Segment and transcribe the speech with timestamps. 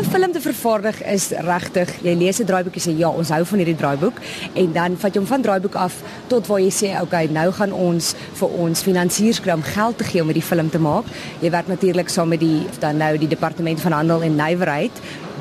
[0.00, 3.44] 'n film te vervaardig is regtig, jy lees 'n draaiboek en sê ja, ons hou
[3.44, 4.16] van hierdie draaiboek
[4.54, 5.94] en dan vat jy hom van draaiboek af
[6.28, 10.04] tot waar jy sê okay, nou gaan ons vir ons finansiers kry om geld te
[10.04, 11.04] gee om hierdie film te maak.
[11.40, 14.92] Jy werk natuurlik saam met die dan nou die departement van handel en nywerheid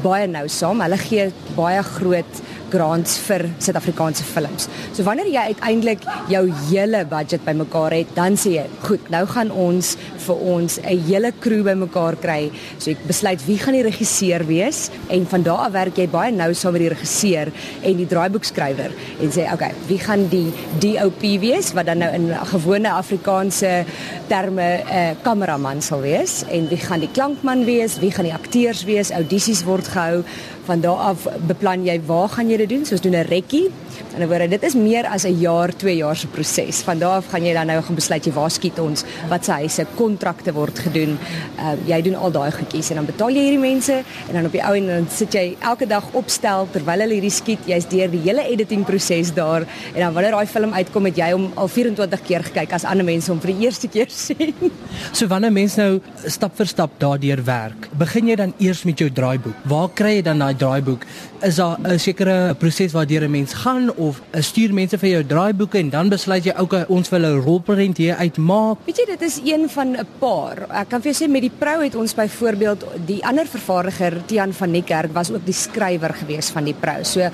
[0.04, 0.82] baie nou saam.
[0.82, 4.68] Hulle gee baie groot grants vir Suid-Afrikaanse films.
[4.94, 9.52] So wanneer jy uiteindelik jou hele budget bymekaar het, dan sê jy, goed, nou gaan
[9.52, 9.96] ons
[10.26, 12.52] vir ons 'n hele crew bymekaar kry.
[12.78, 16.32] So ek besluit wie gaan die regisseur wees en van daar af werk jy baie
[16.32, 17.52] nou saam met die regisseur
[17.84, 18.92] en die draaiboekskrywer
[19.22, 23.86] en sê, okay, wie gaan die DOP wees wat dan nou in gewone Afrikaanse
[24.28, 28.34] terme 'n uh, kameraman sal wees en wie gaan die klankman wees, wie gaan die
[28.34, 30.24] akteurs wees, audisies word gehou
[30.70, 33.70] van daar af beplan jy waar gaan jy dit doen soos doen 'n rekkie.
[34.14, 36.82] En dan word dit is meer as 'n jaar 2 jaar se proses.
[36.82, 39.52] Van daar af gaan jy dan nou gaan besluit jy waar skiet ons wat se
[39.52, 41.18] huise kontrakte word gedoen.
[41.60, 43.94] Uh, jy doen al daai goedjies en dan betaal jy hierdie mense
[44.28, 47.32] en dan op die ou en dan sit jy elke dag opstel terwyl hulle hierdie
[47.32, 47.60] skiet.
[47.66, 49.62] Jy's deur die hele editing proses daar
[49.94, 53.06] en dan wanneer daai film uitkom het jy hom al 24 keer gekyk as ander
[53.06, 54.72] mense hom vir die eerste keer sien.
[55.14, 59.10] So wanneer mense nou stap vir stap daardeur werk begin jy dan eers met jou
[59.10, 59.56] draaiboek.
[59.70, 61.06] Waar kry jy dan daai draaiboek?
[61.44, 65.78] Is daar 'n sekere proses waardeur 'n mens gaan of stuur mense vir jou draaiboeke
[65.78, 68.78] en dan besluit jy okay ons wil 'n rolprent hier uitmaak.
[68.86, 70.68] Weet jy dit is een van 'n paar.
[70.70, 74.54] Ek kan vir jou sê met die prou het ons byvoorbeeld die ander vervaardiger Tian
[74.54, 77.04] van Niekerk was ook die skrywer gewees van die prou.
[77.04, 77.30] So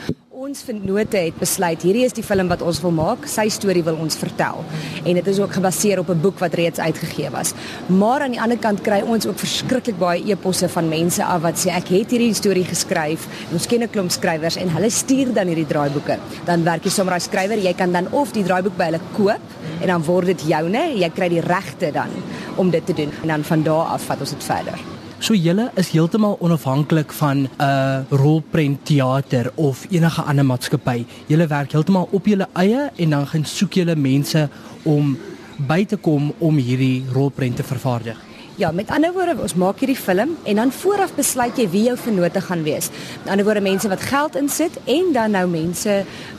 [0.55, 3.25] Ons vennote het besluit hierdie is die film wat ons wil maak.
[3.27, 4.61] Sy storie wil ons vertel.
[5.01, 7.51] En dit is ook gebaseer op 'n boek wat reeds uitgegee was.
[7.87, 11.59] Maar aan die ander kant kry ons ook verskriklik baie e-posse van mense af wat
[11.59, 13.27] sê ek het hierdie storie geskryf.
[13.51, 16.17] Ons ken 'n klomp skrywers en hulle stuur dan hierdie draaiboeke.
[16.45, 19.43] Dan werk jy sommer as skrywer, jy kan dan of die draaiboek by hulle koop
[19.81, 20.95] en dan word dit joune.
[20.95, 22.09] Jy kry die regte dan
[22.55, 24.94] om dit te doen en dan van daar af vat ons dit verder.
[25.25, 31.05] So julle is heeltemal onafhanklik van 'n uh, rolprent teater of enige ander maatskappy.
[31.27, 34.49] Julle werk heeltemal op julle eie en dan gaan soek julle mense
[34.83, 35.17] om
[35.57, 38.34] by te kom om hierdie rolprent te vervaardig.
[38.57, 41.95] Ja, met ander woorde, ons maak hierdie film en dan vooraf besluit jy wie jou
[41.99, 42.87] vennote gaan wees.
[43.25, 45.95] Met ander woorde, mense wat geld insit en dan nou mense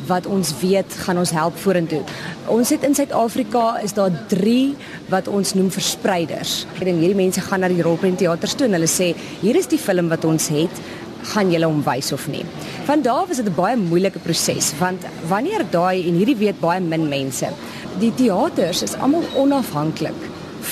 [0.09, 2.01] wat ons weet gaan ons help vorentoe.
[2.49, 4.57] Ons het in Suid-Afrika is daar 3
[5.13, 6.63] wat ons noem verspreiders.
[6.81, 9.13] En hierdie mense gaan na die rolprent teaters toe en hulle sê,
[9.43, 10.73] "Hier is die film wat ons het,
[11.35, 12.47] gaan julle hom wys of nie?"
[12.87, 16.81] Van daar was dit 'n baie moeilike proses want wanneer daai en hierdie weet baie
[16.81, 17.47] min mense,
[17.99, 20.23] die teaters is almal onafhanklik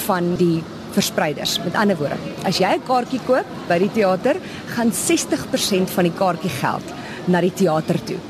[0.06, 0.62] van die
[0.94, 1.59] verspreiders.
[1.65, 4.37] Met ander woorde, as jy 'n kaartjie koop by die teater,
[4.75, 6.94] gaan 60% van die kaartjie geld
[7.27, 8.21] na die teater toe.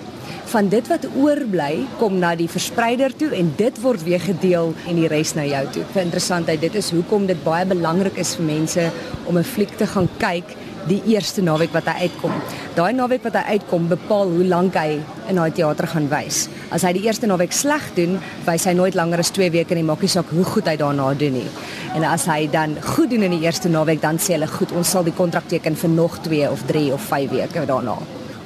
[0.45, 4.97] Van dit wat oorbly, kom na die verspreider toe en dit word weer gedeel en
[4.97, 5.85] die res na jou toe.
[5.93, 8.91] Vir interessantheid, dit is hoekom dit baie belangrik is vir mense
[9.27, 10.57] om 'n fliek te gaan kyk
[10.89, 12.35] die eerste naweek wat hy uitkom.
[12.77, 14.99] Daai naweek wat hy uitkom bepaal hoe lank hy
[15.31, 16.49] in daai teater gaan wys.
[16.75, 19.87] As hy die eerste naweek sleg doen, wys hy nooit langer as 2 weke en
[19.87, 21.49] maak nie saak hoe goed hy daarna doen nie.
[21.95, 24.89] En as hy dan goed doen in die eerste naweek, dan sê hulle goed, ons
[24.97, 27.95] sal die kontrak teken vir nog 2 of 3 of 5 weke daarna.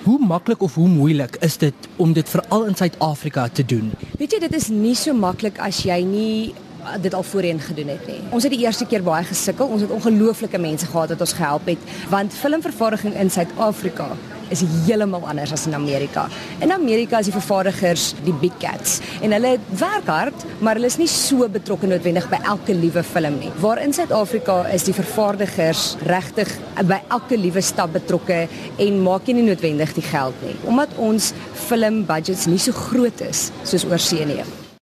[0.05, 3.89] Hoe maklik of hoe moeilik is dit om dit veral in Suid-Afrika te doen?
[4.21, 6.55] Weet jy, dit is nie so maklik as jy nie
[7.01, 8.21] dit al voorheen gedoen het nie.
[8.37, 9.69] Ons het die eerste keer baie gesukkel.
[9.69, 14.13] Ons het ongelooflike mense gehad wat ons gehelp het want filmvervaardiging in Suid-Afrika
[14.55, 16.29] is heeltemal anders as in Amerika.
[16.65, 20.99] In Amerika is die vervaardigers die big cats en hulle werk hard, maar hulle is
[21.01, 23.53] nie so betrokke noodwendig by elke liewe film nie.
[23.63, 26.53] Waar in Suid-Afrika is die vervaardigers regtig
[26.89, 28.47] by elke liewe stap betrokke
[28.79, 31.33] en maak nie noodwendig die geld nie, omdat ons
[31.69, 34.43] film budgets nie so groot is soos oorsee nie.